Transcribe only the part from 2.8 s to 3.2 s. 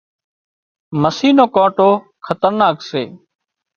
سي